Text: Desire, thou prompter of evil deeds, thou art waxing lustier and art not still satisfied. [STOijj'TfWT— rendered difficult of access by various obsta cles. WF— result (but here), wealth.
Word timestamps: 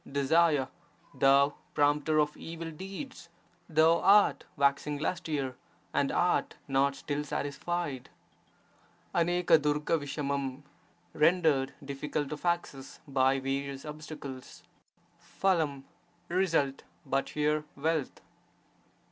Desire, 0.11 0.67
thou 1.13 1.53
prompter 1.75 2.17
of 2.19 2.35
evil 2.35 2.71
deeds, 2.71 3.29
thou 3.69 3.99
art 3.99 4.45
waxing 4.57 4.97
lustier 4.97 5.55
and 5.93 6.11
art 6.11 6.55
not 6.67 6.95
still 6.95 7.23
satisfied. 7.23 8.09
[STOijj'TfWT— 9.13 10.61
rendered 11.13 11.75
difficult 11.85 12.31
of 12.31 12.45
access 12.45 12.99
by 13.07 13.39
various 13.39 13.83
obsta 13.83 14.17
cles. 14.19 14.63
WF— 15.39 15.83
result 16.29 16.81
(but 17.05 17.29
here), 17.29 17.63
wealth. 17.75 18.21